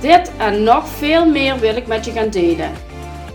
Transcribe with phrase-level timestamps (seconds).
[0.00, 2.72] Dit en nog veel meer wil ik met je gaan delen.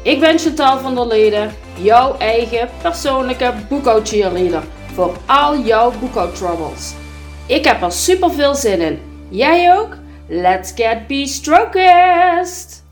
[0.04, 6.94] Ik ben Chantal van der Leden, jouw eigen persoonlijke boekhoudcheerleader voor al jouw boekhoudtroubles.
[7.48, 9.00] Ik heb er super veel zin in.
[9.30, 9.98] Jij ook?
[10.28, 12.84] Let's get be-strokest!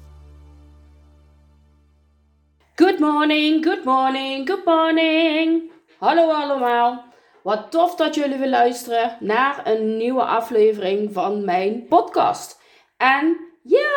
[2.75, 5.71] Good morning, good morning, good morning.
[5.99, 7.03] Hallo allemaal.
[7.43, 12.61] Wat tof dat jullie weer luisteren naar een nieuwe aflevering van mijn podcast.
[12.97, 13.89] En ja,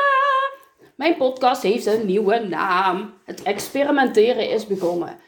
[0.94, 3.14] mijn podcast heeft een nieuwe naam.
[3.24, 5.18] Het experimenteren is begonnen.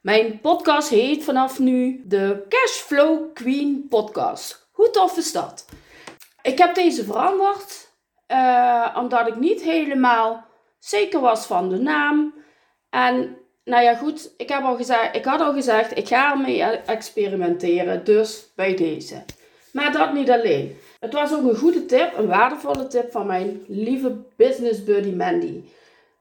[0.00, 4.68] Mijn podcast heet vanaf nu de Cashflow Queen Podcast.
[4.72, 5.64] Hoe tof is dat?
[6.42, 7.86] Ik heb deze veranderd
[8.28, 10.46] uh, omdat ik niet helemaal
[10.78, 12.34] zeker was van de naam.
[12.90, 16.62] En nou ja, goed, ik, heb al gezegd, ik had al gezegd, ik ga ermee
[16.62, 18.04] experimenteren.
[18.04, 19.24] Dus bij deze.
[19.76, 20.76] Maar dat niet alleen.
[21.00, 25.62] Het was ook een goede tip, een waardevolle tip van mijn lieve business buddy Mandy.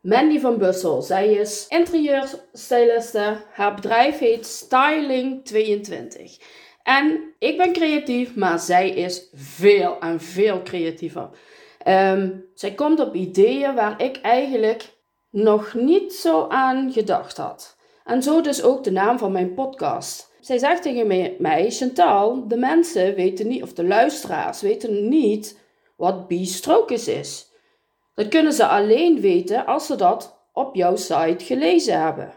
[0.02, 1.02] Mandy van Bussel.
[1.02, 3.38] Zij is interieurstyliste.
[3.52, 6.44] Haar bedrijf heet Styling22.
[6.84, 11.30] En ik ben creatief, maar zij is veel en veel creatiever.
[11.88, 14.84] Um, zij komt op ideeën waar ik eigenlijk
[15.30, 17.78] nog niet zo aan gedacht had.
[18.03, 20.34] En zo dus ook de naam van mijn podcast.
[20.46, 25.59] Zij zegt tegen mij, Chantal, de mensen weten niet, of de luisteraars weten niet
[25.96, 27.52] wat B-strokes is.
[28.14, 32.34] Dat kunnen ze alleen weten als ze dat op jouw site gelezen hebben.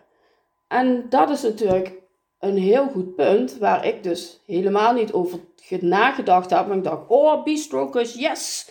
[0.69, 1.93] En dat is natuurlijk
[2.39, 5.41] een heel goed punt waar ik dus helemaal niet over
[5.81, 6.67] nagedacht heb.
[6.67, 8.71] Maar ik dacht, oh, B-strokes, yes!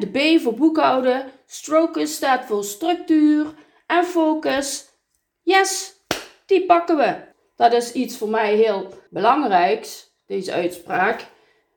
[0.00, 3.54] De B voor boekhouden, strokes staat voor structuur
[3.86, 4.88] en focus.
[5.42, 5.94] Yes,
[6.46, 7.27] die pakken we.
[7.58, 11.26] Dat is iets voor mij heel belangrijks, deze uitspraak.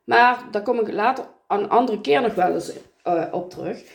[0.03, 2.71] Maar daar kom ik later een andere keer nog wel eens
[3.07, 3.81] uh, op terug.
[3.81, 3.85] Uh,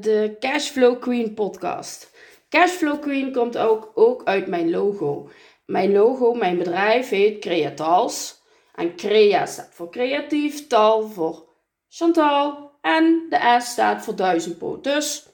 [0.00, 2.10] de Cashflow Queen podcast.
[2.48, 5.28] Cashflow Queen komt ook, ook uit mijn logo.
[5.66, 8.40] Mijn logo, mijn bedrijf heet Creatals.
[8.74, 11.44] En Crea staat voor creatief, tal voor
[11.88, 14.84] Chantal en de S staat voor duizendpoot.
[14.84, 15.26] Dus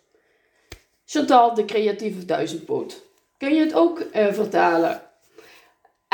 [1.05, 3.03] Chantal, de creatieve duizendpoot.
[3.39, 5.03] Kun je het ook uh, vertalen?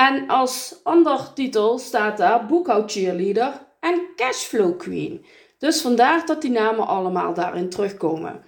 [0.09, 5.25] En als ander titel staat daar boekhoud cheerleader en cashflow queen.
[5.59, 8.43] Dus vandaar dat die namen allemaal daarin terugkomen.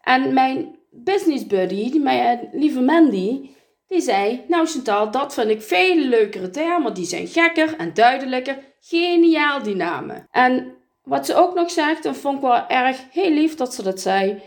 [0.00, 3.50] En mijn business buddy, mijn lieve Mandy,
[3.88, 6.94] die zei: Nou Chantal, dat vind ik veel leukere termen.
[6.94, 8.58] Die zijn gekker en duidelijker.
[8.80, 10.26] Geniaal die namen.
[10.30, 13.82] En wat ze ook nog zegt, en vond ik wel erg heel lief dat ze
[13.82, 14.42] dat zei.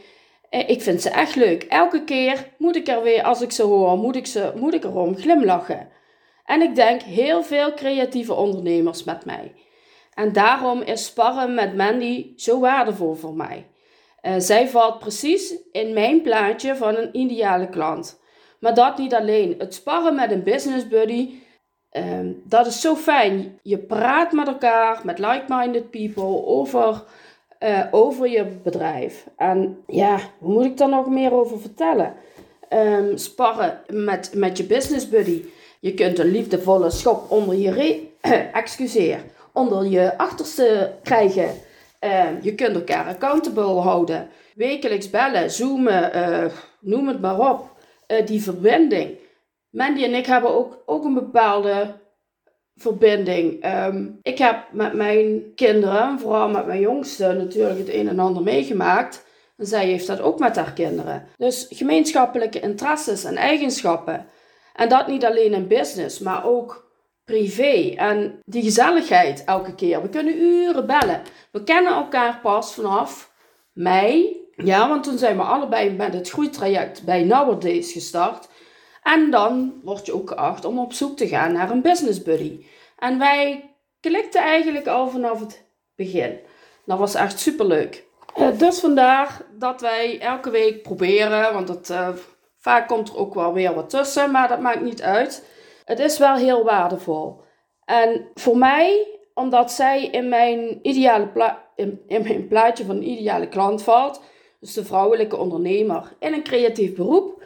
[0.49, 1.63] Eh, ik vind ze echt leuk.
[1.63, 4.83] Elke keer moet ik er weer, als ik ze hoor, moet ik, ze, moet ik
[4.83, 6.03] erom glimlachen.
[6.45, 9.53] En ik denk heel veel creatieve ondernemers met mij.
[10.13, 13.67] En daarom is sparren met Mandy zo waardevol voor mij.
[14.21, 18.19] Uh, zij valt precies in mijn plaatje van een ideale klant.
[18.59, 19.55] Maar dat niet alleen.
[19.57, 21.33] Het sparren met een business buddy,
[21.91, 22.03] uh,
[22.43, 23.59] dat is zo fijn.
[23.61, 27.03] Je praat met elkaar, met like-minded people, over,
[27.59, 29.27] uh, over je bedrijf.
[29.37, 32.13] En ja, hoe moet ik daar nog meer over vertellen?
[32.69, 35.43] Um, sparren met, met je business buddy.
[35.85, 38.07] Je kunt een liefdevolle schop onder je,
[38.53, 39.19] excuseer,
[39.53, 41.49] onder je achterste krijgen.
[42.01, 44.27] Uh, je kunt elkaar accountable houden.
[44.55, 46.45] Wekelijks bellen, zoomen, uh,
[46.79, 47.71] noem het maar op.
[48.07, 49.17] Uh, die verbinding.
[49.69, 51.93] Mandy en ik hebben ook, ook een bepaalde
[52.75, 53.65] verbinding.
[53.85, 58.43] Um, ik heb met mijn kinderen, vooral met mijn jongste, natuurlijk het een en ander
[58.43, 59.25] meegemaakt.
[59.57, 61.27] En zij heeft dat ook met haar kinderen.
[61.37, 64.25] Dus gemeenschappelijke interesses en eigenschappen.
[64.75, 66.91] En dat niet alleen in business, maar ook
[67.25, 67.93] privé.
[67.95, 70.01] En die gezelligheid elke keer.
[70.01, 71.21] We kunnen uren bellen.
[71.51, 73.33] We kennen elkaar pas vanaf
[73.73, 74.43] mei.
[74.55, 78.47] Ja, want toen zijn we allebei met het groeitraject bij Nowadays gestart.
[79.03, 82.65] En dan word je ook geacht om op zoek te gaan naar een business buddy.
[82.97, 86.39] En wij klikten eigenlijk al vanaf het begin.
[86.85, 88.03] Dat was echt superleuk.
[88.37, 92.09] Uh, dus vandaar dat wij elke week proberen, want uh,
[92.65, 95.47] Vaak komt er ook wel weer wat tussen, maar dat maakt niet uit.
[95.83, 97.41] Het is wel heel waardevol.
[97.83, 103.83] En voor mij omdat zij in mijn, ideale in, in mijn plaatje van ideale klant
[103.83, 104.21] valt,
[104.59, 107.43] dus de vrouwelijke ondernemer in een creatief beroep,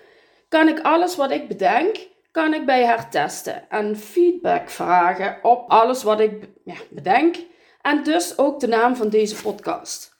[0.49, 5.69] kan ik alles wat ik bedenk, kan ik bij haar testen en feedback vragen op
[5.69, 7.35] alles wat ik ja, bedenk
[7.81, 10.15] en dus ook de naam van deze podcast.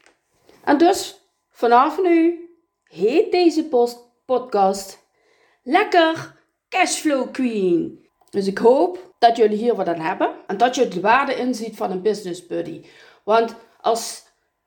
[0.64, 2.50] En dus vanaf nu
[2.84, 3.66] heet deze
[4.30, 5.08] podcast
[5.64, 6.36] Lekker
[6.70, 8.08] Cashflow Queen.
[8.30, 11.76] Dus ik hoop dat jullie hier wat aan hebben en dat je de waarde inziet
[11.76, 12.82] van een business buddy.
[13.24, 14.24] Want als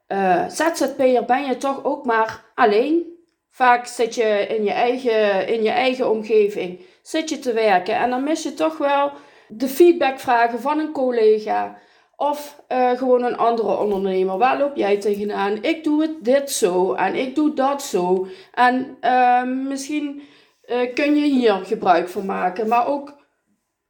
[0.09, 3.19] uh, ZZP'er ben je toch ook maar alleen.
[3.51, 8.11] Vaak zit je in je, eigen, in je eigen omgeving zit je te werken en
[8.11, 9.13] dan mis je toch wel
[9.49, 11.79] de feedbackvragen van een collega
[12.23, 14.39] of uh, gewoon een andere ondernemer.
[14.39, 15.63] Waar loop jij tegenaan?
[15.63, 18.27] Ik doe het dit zo en ik doe dat zo.
[18.55, 20.23] En uh, misschien
[20.67, 23.15] uh, kun je hier gebruik van maken, maar ook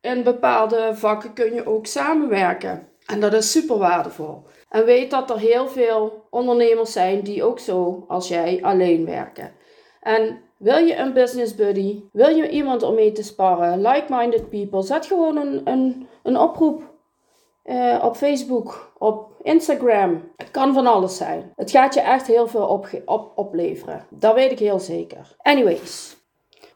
[0.00, 2.88] in bepaalde vakken kun je ook samenwerken.
[3.06, 4.42] En dat is super waardevol.
[4.68, 9.52] En weet dat er heel veel ondernemers zijn die ook zo als jij alleen werken.
[10.00, 12.02] En wil je een business buddy?
[12.12, 13.82] Wil je iemand om mee te sparren?
[13.82, 14.82] Like-minded people?
[14.82, 16.91] Zet gewoon een, een, een oproep
[17.64, 20.32] uh, op Facebook, op Instagram.
[20.36, 21.52] Het kan van alles zijn.
[21.56, 24.06] Het gaat je echt heel veel op, op, opleveren.
[24.10, 25.36] Dat weet ik heel zeker.
[25.38, 26.16] Anyways,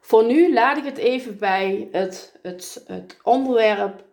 [0.00, 4.04] voor nu laat ik het even bij het, het, het onderwerp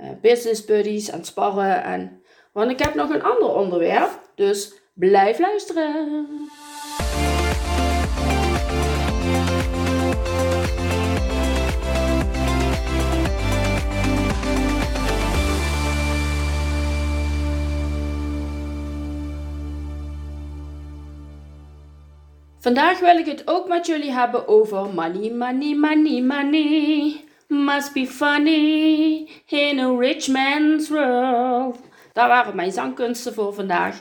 [0.00, 1.82] uh, business buddies en sparren.
[1.82, 2.22] En,
[2.52, 4.20] want ik heb nog een ander onderwerp.
[4.34, 6.28] Dus blijf luisteren.
[22.66, 27.24] Vandaag wil ik het ook met jullie hebben over money, money, money, money.
[27.48, 31.78] Must be funny in a rich man's world.
[32.12, 34.00] Daar waren mijn zangkunsten voor vandaag.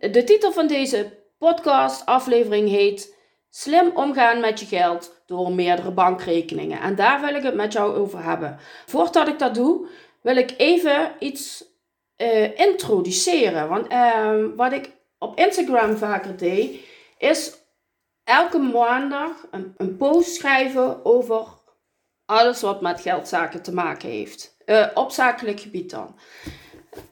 [0.00, 3.16] De titel van deze podcast aflevering heet
[3.50, 6.80] Slim omgaan met je geld door meerdere bankrekeningen.
[6.80, 8.58] En daar wil ik het met jou over hebben.
[8.86, 9.88] Voordat ik dat doe,
[10.20, 11.64] wil ik even iets
[12.16, 13.68] uh, introduceren.
[13.68, 16.80] Want uh, wat ik op Instagram vaker deed,
[17.18, 17.64] is
[18.26, 21.46] elke maandag een, een post schrijven over
[22.24, 24.56] alles wat met geldzaken te maken heeft.
[24.66, 26.18] Uh, op zakelijk gebied dan.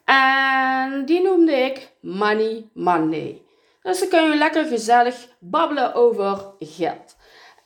[0.05, 3.41] En die noemde ik Money Monday.
[3.81, 7.15] Dus dan kun je lekker gezellig babbelen over geld.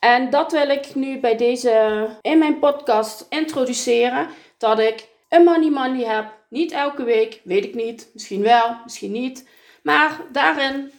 [0.00, 4.28] En dat wil ik nu bij deze in mijn podcast introduceren.
[4.58, 6.32] Dat ik een Money Monday heb.
[6.48, 8.10] Niet elke week, weet ik niet.
[8.12, 9.48] Misschien wel, misschien niet.
[9.82, 10.92] Maar daarin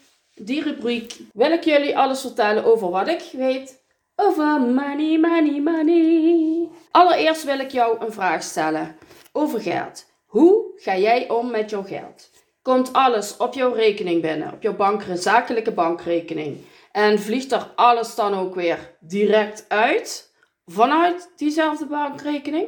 [0.46, 3.82] die rubriek wil ik jullie alles vertellen over wat ik weet
[4.16, 6.70] over money, money, money.
[6.92, 8.96] Allereerst wil ik jou een vraag stellen
[9.32, 10.06] over geld.
[10.26, 12.30] Hoe ga jij om met jouw geld?
[12.62, 16.58] Komt alles op jouw rekening binnen, op jouw bank, zakelijke bankrekening?
[16.92, 20.34] En vliegt er alles dan ook weer direct uit
[20.66, 22.68] vanuit diezelfde bankrekening?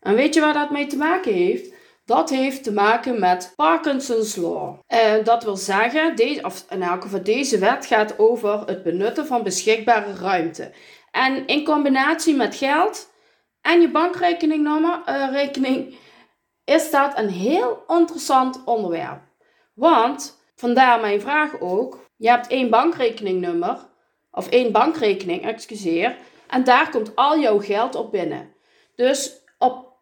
[0.00, 1.73] En weet je waar dat mee te maken heeft?
[2.04, 4.78] Dat heeft te maken met Parkinson's Law.
[4.86, 9.26] En dat wil zeggen, deze, of in elk geval deze wet gaat over het benutten
[9.26, 10.72] van beschikbare ruimte.
[11.10, 13.10] En in combinatie met geld
[13.60, 15.94] en je bankrekeningnummer, uh, rekening,
[16.64, 19.20] is dat een heel interessant onderwerp.
[19.74, 23.78] Want, vandaar mijn vraag ook, je hebt één bankrekeningnummer,
[24.30, 28.54] of één bankrekening, excuseer, en daar komt al jouw geld op binnen.
[28.94, 29.43] Dus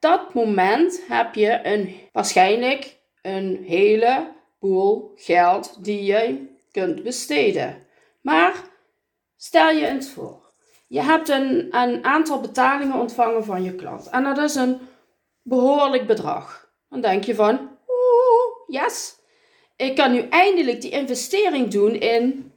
[0.02, 7.86] dat moment heb je een, waarschijnlijk een heleboel geld die je kunt besteden.
[8.20, 8.54] Maar
[9.36, 10.52] stel je eens voor,
[10.86, 14.78] je hebt een, een aantal betalingen ontvangen van je klant en dat is een
[15.42, 16.70] behoorlijk bedrag.
[16.88, 19.16] Dan denk je van, oeh, yes,
[19.76, 22.52] ik kan nu eindelijk die investering doen in,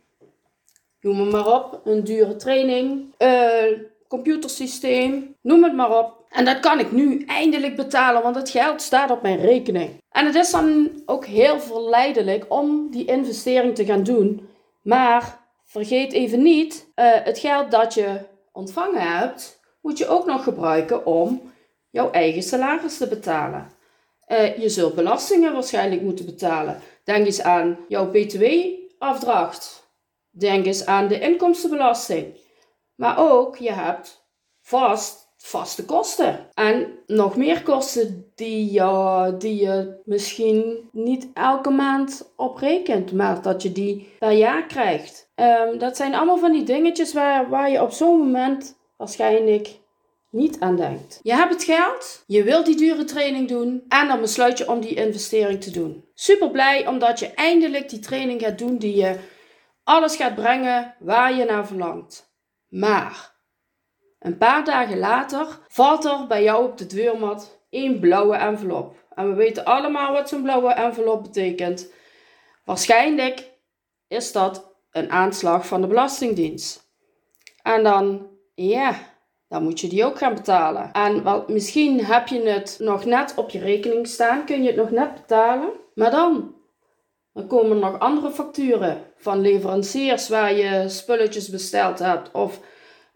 [1.01, 6.24] noem het maar op, een dure training, een computersysteem, noem het maar op.
[6.35, 10.01] En dat kan ik nu eindelijk betalen, want het geld staat op mijn rekening.
[10.09, 14.49] En het is dan ook heel verleidelijk om die investering te gaan doen.
[14.81, 18.19] Maar vergeet even niet, uh, het geld dat je
[18.51, 21.51] ontvangen hebt, moet je ook nog gebruiken om
[21.89, 23.71] jouw eigen salaris te betalen.
[24.27, 26.79] Uh, je zult belastingen waarschijnlijk moeten betalen.
[27.03, 29.89] Denk eens aan jouw btw-afdracht.
[30.29, 32.35] Denk eens aan de inkomstenbelasting.
[32.95, 34.27] Maar ook, je hebt
[34.61, 36.49] vast vaste kosten.
[36.53, 43.61] En nog meer kosten die je, die je misschien niet elke maand oprekent, maar dat
[43.61, 45.29] je die per jaar krijgt.
[45.35, 49.79] Um, dat zijn allemaal van die dingetjes waar, waar je op zo'n moment waarschijnlijk
[50.29, 51.19] niet aan denkt.
[51.23, 54.79] Je hebt het geld, je wilt die dure training doen en dan besluit je om
[54.79, 56.05] die investering te doen.
[56.13, 59.15] Super blij omdat je eindelijk die training gaat doen die je
[59.83, 62.33] alles gaat brengen waar je naar verlangt.
[62.67, 63.34] Maar
[64.25, 68.95] een paar dagen later valt er bij jou op de deurmat één blauwe envelop.
[69.15, 71.91] En we weten allemaal wat zo'n blauwe envelop betekent.
[72.63, 73.51] Waarschijnlijk
[74.07, 76.89] is dat een aanslag van de Belastingdienst.
[77.61, 78.95] En dan, ja,
[79.47, 80.91] dan moet je die ook gaan betalen.
[80.91, 84.75] En wel, misschien heb je het nog net op je rekening staan, kun je het
[84.75, 85.69] nog net betalen.
[85.93, 86.55] Maar dan,
[87.33, 92.31] dan komen nog andere facturen van leveranciers waar je spulletjes besteld hebt.
[92.31, 92.59] Of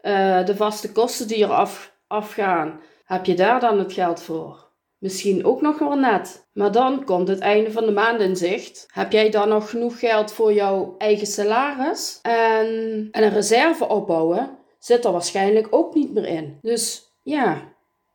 [0.02, 2.80] uh, de vaste kosten die er af, afgaan.
[3.04, 4.68] Heb je daar dan het geld voor?
[4.98, 6.48] Misschien ook nog wel net.
[6.52, 8.86] Maar dan komt het einde van de maand in zicht.
[8.92, 12.18] Heb jij dan nog genoeg geld voor jouw eigen salaris?
[12.22, 16.58] En, en een reserve opbouwen zit er waarschijnlijk ook niet meer in.
[16.62, 17.62] Dus ja,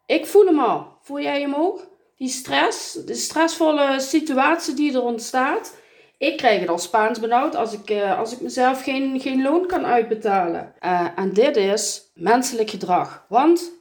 [0.06, 0.88] ik voel hem al.
[1.02, 1.88] Voel jij hem ook?
[2.16, 5.76] Die stress, de stressvolle situatie die er ontstaat.
[6.18, 9.68] Ik krijg het al Spaans benauwd als ik, uh, als ik mezelf geen, geen loon
[9.68, 10.74] kan uitbetalen.
[10.86, 13.26] Uh, en dit is menselijk gedrag.
[13.30, 13.72] Want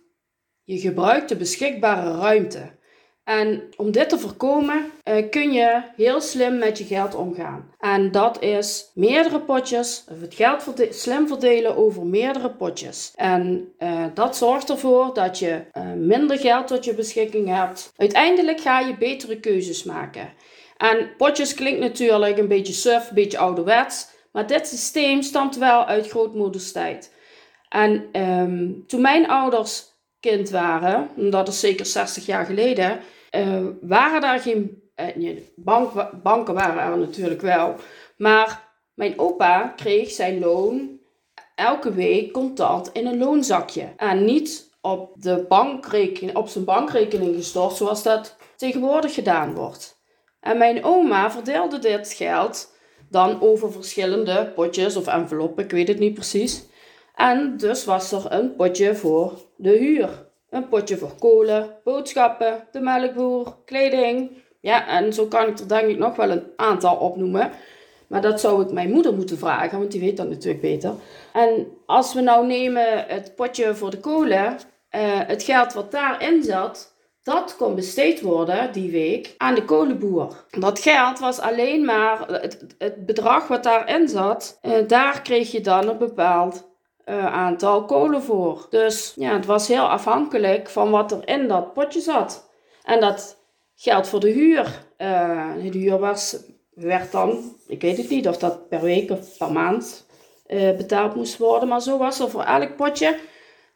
[0.65, 2.83] je gebruikt de beschikbare ruimte.
[3.25, 7.73] En om dit te voorkomen uh, kun je heel slim met je geld omgaan.
[7.79, 13.13] En dat is meerdere potjes, of het geld slim verdelen over meerdere potjes.
[13.17, 13.73] En
[14.15, 15.61] dat zorgt ervoor dat je
[15.97, 17.93] minder geld tot je beschikking hebt.
[17.97, 20.33] Uiteindelijk ga je betere keuzes maken.
[20.77, 24.09] En potjes klinkt natuurlijk een beetje suf, een beetje ouderwets.
[24.33, 27.13] Maar dit systeem stamt wel uit grootmoeders tijd.
[27.69, 29.85] En um, toen mijn ouders
[30.21, 33.01] kind waren, dat is zeker 60 jaar geleden,
[33.31, 34.83] uh, waren daar geen.
[35.57, 37.75] Bank, banken waren er natuurlijk wel.
[38.17, 40.99] Maar mijn opa kreeg zijn loon
[41.55, 43.93] elke week contant in een loonzakje.
[43.97, 50.03] En niet op, de bankrekening, op zijn bankrekening gestort zoals dat tegenwoordig gedaan wordt.
[50.45, 52.73] En mijn oma verdeelde dit geld
[53.09, 56.65] dan over verschillende potjes of enveloppen, ik weet het niet precies.
[57.15, 60.27] En dus was er een potje voor de huur.
[60.51, 64.31] Een potje voor kolen, boodschappen, de melkboer, kleding.
[64.61, 67.51] Ja, en zo kan ik er denk ik nog wel een aantal opnoemen.
[68.07, 70.95] Maar dat zou ik mijn moeder moeten vragen, want die weet dat natuurlijk beter.
[71.33, 74.57] En als we nou nemen het potje voor de kolen, uh,
[75.27, 76.94] het geld wat daarin zat,
[77.25, 80.45] dat kon besteed worden die week aan de kolenboer.
[80.51, 85.61] Dat geld was alleen maar het, het bedrag wat daarin zat, uh, daar kreeg je
[85.61, 86.69] dan een bepaald
[87.07, 88.67] uh, aantal kolen voor.
[88.71, 92.51] Dus ja, het was heel afhankelijk van wat er in dat potje zat.
[92.83, 93.37] En dat
[93.75, 94.85] geldt voor de huur.
[94.99, 96.37] Uh, de huur was,
[96.75, 100.07] werd dan, ik weet het niet of dat per week of per maand
[100.77, 103.19] betaald moest worden, maar zo was er voor elk potje.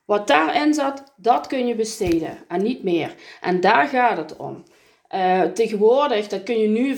[0.08, 3.14] Wat daarin zat, dat kun je besteden en niet meer.
[3.40, 4.64] En daar gaat het om.
[5.54, 6.96] tegenwoordig, dat kun je nu,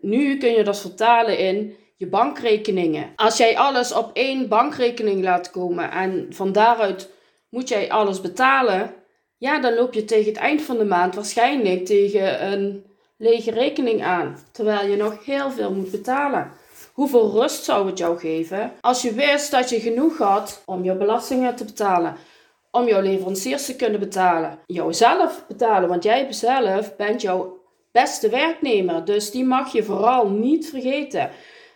[0.00, 3.12] nu kun je dat vertalen in je bankrekeningen.
[3.16, 7.10] Als jij alles op één bankrekening laat komen en van daaruit
[7.48, 8.94] moet jij alles betalen,
[9.38, 12.84] ja, dan loop je tegen het eind van de maand waarschijnlijk tegen een
[13.16, 16.50] lege rekening aan, terwijl je nog heel veel moet betalen.
[16.92, 20.94] Hoeveel rust zou het jou geven als je wist dat je genoeg had om je
[20.94, 22.16] belastingen te betalen,
[22.74, 27.60] om jouw leveranciers te kunnen betalen, jouzelf betalen, want jij zelf bent jouw
[27.92, 31.30] beste werknemer, dus die mag je vooral niet vergeten.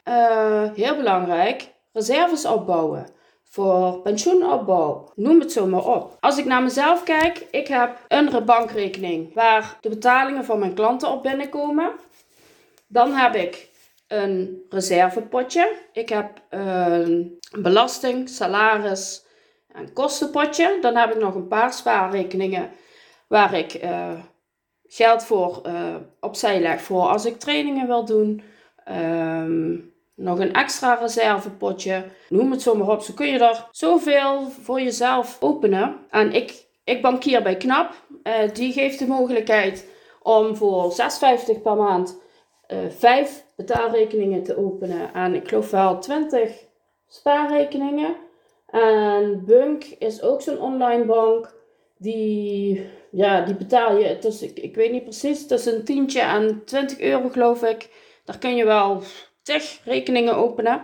[0.05, 3.15] Uh, heel belangrijk, reserves opbouwen.
[3.43, 5.13] Voor pensioenopbouw.
[5.15, 6.17] Noem het zo maar op.
[6.21, 11.11] Als ik naar mezelf kijk, ik heb een bankrekening waar de betalingen van mijn klanten
[11.11, 11.91] op binnenkomen.
[12.87, 13.69] Dan heb ik
[14.09, 15.73] een reservepotje.
[15.93, 19.26] Ik heb een belasting, salaris
[19.77, 20.79] en kostenpotje.
[20.81, 22.71] Dan heb ik nog een paar spaarrekeningen
[23.29, 24.11] waar ik uh,
[24.87, 28.43] geld voor uh, opzij leg voor als ik trainingen wil doen.
[28.89, 33.03] Um, nog een extra reservepotje, noem het zo maar op.
[33.03, 35.97] Zo kun je er zoveel voor jezelf openen.
[36.11, 37.95] En ik, ik bankier bij KNAP.
[38.23, 39.89] Uh, die geeft de mogelijkheid
[40.23, 42.19] om voor 6,50 per maand
[42.67, 45.15] eh, 5 betaalrekeningen te openen.
[45.15, 46.65] En ik geloof wel 20
[47.07, 48.17] spaarrekeningen.
[48.77, 51.55] En Bunk is ook zo'n online bank.
[51.99, 56.63] Die, ja, die betaal je, tussen, ik, ik weet niet precies, tussen een tientje en
[56.65, 57.89] 20 euro geloof ik.
[58.25, 59.03] Daar kun je wel
[59.43, 60.81] tig rekeningen openen.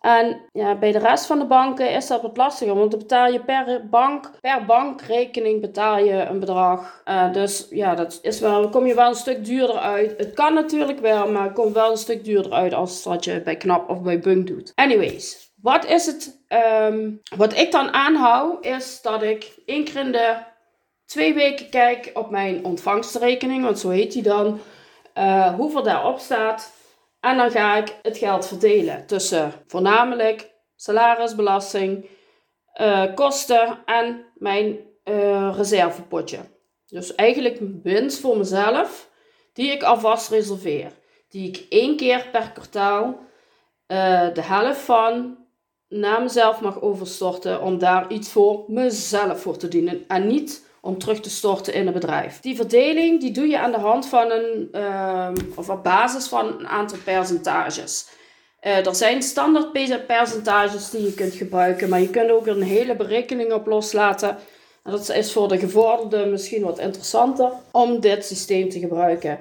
[0.00, 3.32] En ja, bij de rest van de banken is dat wat lastiger, want dan betaal
[3.32, 7.02] je per bank, per bankrekening betaal je een bedrag.
[7.08, 10.14] Uh, dus ja, dat is wel, kom je wel een stuk duurder uit.
[10.16, 13.42] Het kan natuurlijk wel, maar het komt wel een stuk duurder uit als dat je
[13.42, 14.72] bij Knap of bij Bunk doet.
[14.74, 20.12] Anyways, wat is het, um, wat ik dan aanhoud, is dat ik één keer in
[20.12, 20.36] de
[21.06, 24.60] twee weken kijk op mijn ontvangstrekening, want zo heet die dan,
[25.18, 26.72] uh, hoeveel daarop staat.
[27.20, 32.06] En dan ga ik het geld verdelen tussen voornamelijk salarisbelasting,
[32.80, 36.38] uh, kosten en mijn uh, reservepotje.
[36.86, 39.10] Dus eigenlijk winst voor mezelf,
[39.52, 40.92] die ik alvast reserveer.
[41.28, 43.18] Die ik één keer per kwartaal
[44.34, 45.43] de helft van
[45.88, 50.04] naar mezelf mag overstorten om daar iets voor mezelf voor te dienen.
[50.08, 52.40] En niet om terug te storten in een bedrijf.
[52.40, 56.58] Die verdeling die doe je aan de hand van een, ehm, of op basis van
[56.58, 58.06] een aantal percentages.
[58.66, 59.72] Uh, er zijn standaard
[60.06, 64.28] percentages die je kunt gebruiken, maar je kunt ook een hele berekening op loslaten.
[64.82, 69.38] En dat is voor de gevorderden misschien wat interessanter om dit systeem te gebruiken.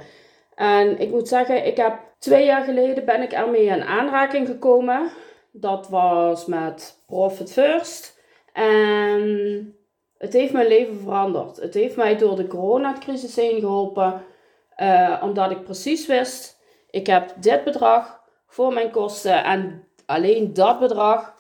[0.55, 5.11] En ik moet zeggen, ik heb twee jaar geleden ben ik ermee in aanraking gekomen.
[5.55, 8.19] Dat was met Profit First.
[8.53, 9.75] En
[10.17, 11.57] het heeft mijn leven veranderd.
[11.57, 14.21] Het heeft mij door de coronacrisis heen geholpen.
[14.77, 19.43] Uh, omdat ik precies wist, ik heb dit bedrag voor mijn kosten.
[19.43, 21.35] En alleen dat bedrag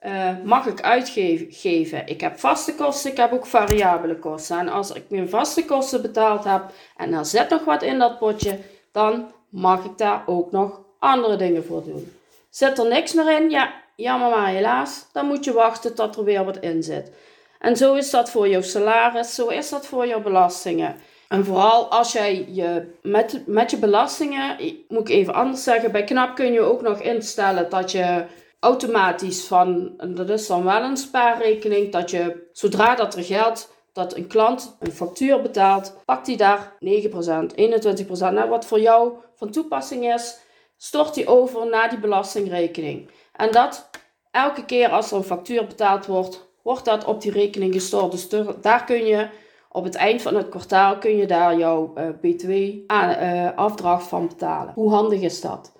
[0.00, 2.06] uh, mag ik uitgeven.
[2.06, 4.58] Ik heb vaste kosten, ik heb ook variabele kosten.
[4.58, 6.62] En als ik mijn vaste kosten betaald heb
[6.96, 8.58] en er zit nog wat in dat potje,
[8.92, 12.12] dan mag ik daar ook nog andere dingen voor doen.
[12.52, 13.50] Zit er niks meer in?
[13.50, 15.06] Ja, jammer maar helaas.
[15.12, 17.12] Dan moet je wachten tot er weer wat in zit.
[17.58, 20.96] En zo is dat voor jouw salaris, zo is dat voor jouw belastingen.
[21.28, 24.56] En vooral als jij je met, met je belastingen,
[24.88, 28.24] moet ik even anders zeggen, bij KNAP kun je ook nog instellen dat je
[28.60, 34.16] automatisch van, dat is dan wel een spaarrekening, dat je zodra dat er geld, dat
[34.16, 39.50] een klant een factuur betaalt, pakt hij daar 9%, 21%, nou, wat voor jou van
[39.50, 40.38] toepassing is,
[40.82, 43.10] stort hij over naar die belastingrekening.
[43.32, 43.90] En dat
[44.30, 48.10] elke keer als er een factuur betaald wordt, wordt dat op die rekening gestort.
[48.10, 48.28] Dus
[48.60, 49.28] daar kun je
[49.70, 52.52] op het eind van het kwartaal kun je daar jouw uh, btw
[52.86, 54.74] aan, uh, afdracht van betalen.
[54.74, 55.72] Hoe handig is dat?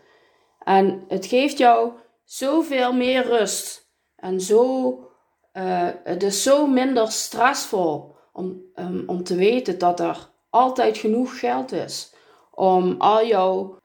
[0.65, 1.93] En het geeft jou
[2.25, 3.91] zoveel meer rust.
[4.17, 4.99] En zo,
[6.05, 8.63] het is zo minder stressvol om,
[9.07, 12.12] om te weten dat er altijd genoeg geld is.
[12.55, 13.77] Om al jouw,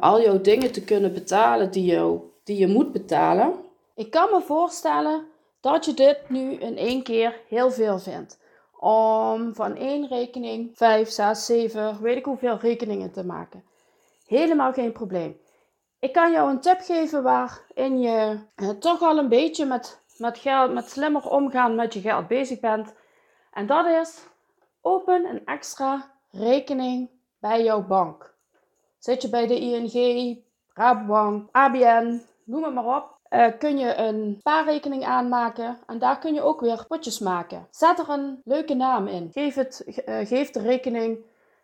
[0.00, 3.54] al jouw dingen te kunnen betalen die je, die je moet betalen.
[3.94, 5.26] Ik kan me voorstellen
[5.60, 8.38] dat je dit nu in één keer heel veel vindt.
[8.78, 13.64] Om van één rekening 5, 6, 7, weet ik hoeveel rekeningen te maken.
[14.26, 15.40] Helemaal geen probleem.
[15.98, 20.38] Ik kan jou een tip geven waarin je eh, toch al een beetje met, met,
[20.38, 22.94] geld, met slimmer omgaan met je geld bezig bent.
[23.52, 24.18] En dat is,
[24.80, 27.08] open een extra rekening
[27.40, 28.34] bij jouw bank.
[28.98, 30.38] Zit je bij de ING,
[30.74, 33.18] Rabobank, ABN, noem het maar op.
[33.30, 37.66] Uh, kun je een spaarrekening aanmaken en daar kun je ook weer potjes maken.
[37.70, 39.30] Zet er een leuke naam in.
[39.32, 41.18] Geef, het, uh, geef de rekening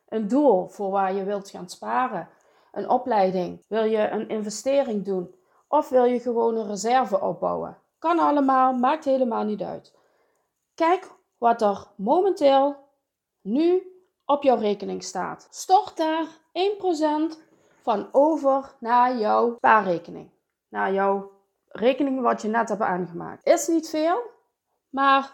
[0.08, 2.28] een doel voor waar je wilt gaan sparen.
[2.72, 3.64] Een opleiding.
[3.68, 5.34] Wil je een investering doen?
[5.68, 7.78] Of wil je gewoon een reserve opbouwen?
[7.98, 9.94] Kan allemaal, maakt helemaal niet uit.
[10.74, 12.76] Kijk wat er momenteel
[13.40, 13.95] nu
[14.26, 15.46] op jouw rekening staat.
[15.50, 17.38] Stort daar 1%
[17.82, 20.30] van over naar jouw spaarrekening.
[20.68, 21.30] Naar jouw
[21.68, 23.46] rekening wat je net hebt aangemaakt.
[23.46, 24.22] Is niet veel,
[24.88, 25.30] maar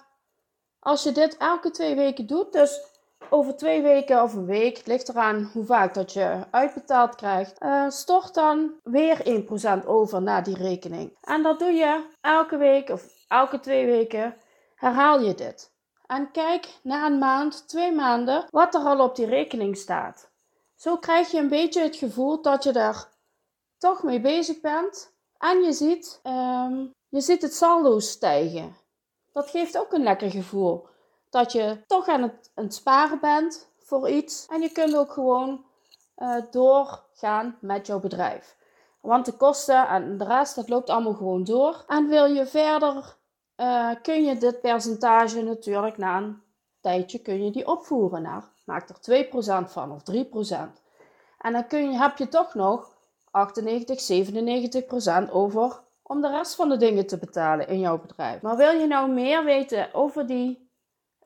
[0.78, 2.90] als je dit elke twee weken doet, dus
[3.30, 7.62] over twee weken of een week, het ligt eraan hoe vaak dat je uitbetaald krijgt,
[7.62, 9.22] uh, stort dan weer
[9.82, 11.18] 1% over naar die rekening.
[11.20, 14.36] En dat doe je elke week of elke twee weken,
[14.74, 15.71] herhaal je dit.
[16.12, 20.30] En kijk na een maand, twee maanden, wat er al op die rekening staat.
[20.74, 23.08] Zo krijg je een beetje het gevoel dat je daar
[23.78, 28.76] toch mee bezig bent en je ziet, um, je ziet het saldo stijgen.
[29.32, 30.86] Dat geeft ook een lekker gevoel.
[31.30, 34.46] Dat je toch aan het, sparen bent voor iets.
[34.46, 35.64] En je kunt ook gewoon
[36.16, 38.56] uh, doorgaan met jouw bedrijf.
[39.00, 41.84] Want de kosten en de rest, dat loopt allemaal gewoon door.
[41.86, 43.16] En wil je verder,
[43.62, 46.42] uh, kun je dit percentage natuurlijk na een
[46.80, 48.50] tijdje kun je die opvoeren naar.
[48.64, 49.26] Maak er
[49.66, 50.80] 2% van of 3%.
[51.38, 52.96] En dan kun je, heb je toch nog
[53.30, 58.42] 98, 97 procent over om de rest van de dingen te betalen in jouw bedrijf.
[58.42, 60.70] Maar wil je nou meer weten over, die,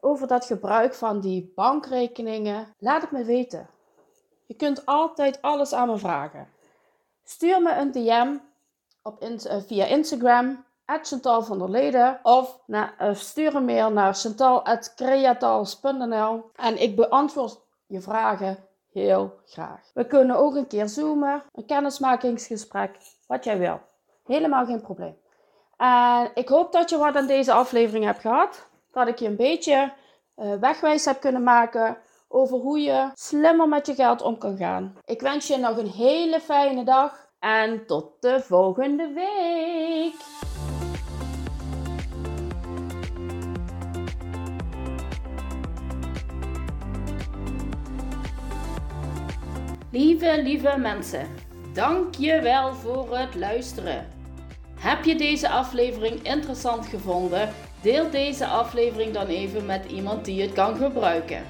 [0.01, 2.75] over dat gebruik van die bankrekeningen?
[2.79, 3.69] Laat het me weten.
[4.47, 6.49] Je kunt altijd alles aan me vragen.
[7.25, 8.37] Stuur me een DM
[9.03, 14.15] op uh, via Instagram, Chantal van der Leden, of na, uh, stuur een mail naar
[14.15, 18.59] chantal.creatals.nl en ik beantwoord je vragen
[18.93, 19.81] heel graag.
[19.95, 22.97] We kunnen ook een keer zoomen, een kennismakingsgesprek,
[23.27, 23.81] wat jij wil.
[24.25, 25.17] Helemaal geen probleem.
[25.77, 28.69] En ik hoop dat je wat aan deze aflevering hebt gehad.
[28.93, 29.93] Dat ik je een beetje
[30.37, 31.97] uh, wegwijs heb kunnen maken
[32.29, 34.97] over hoe je slimmer met je geld om kan gaan.
[35.05, 40.15] Ik wens je nog een hele fijne dag en tot de volgende week.
[49.97, 51.27] Lieve, lieve mensen,
[51.73, 54.07] dank je wel voor het luisteren.
[54.75, 57.49] Heb je deze aflevering interessant gevonden?
[57.83, 61.45] Deel deze aflevering dan even met iemand die het kan gebruiken.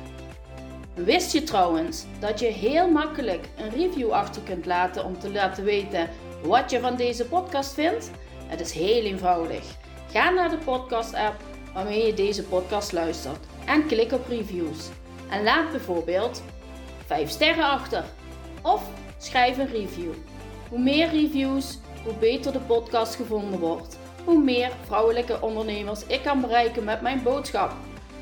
[0.94, 5.64] Wist je trouwens dat je heel makkelijk een review achter kunt laten om te laten
[5.64, 6.08] weten
[6.42, 8.10] wat je van deze podcast vindt?
[8.46, 9.64] Het is heel eenvoudig.
[10.10, 11.40] Ga naar de podcast-app
[11.74, 14.88] waarmee je deze podcast luistert en klik op reviews.
[15.30, 16.42] En laat bijvoorbeeld
[17.06, 18.04] 5 sterren achter
[18.66, 18.82] of
[19.18, 20.12] schrijf een review.
[20.68, 23.98] Hoe meer reviews, hoe beter de podcast gevonden wordt.
[24.24, 27.72] Hoe meer vrouwelijke ondernemers ik kan bereiken met mijn boodschap.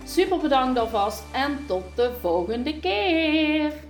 [0.05, 3.84] Super bedankt alvast en tot de volgende keer!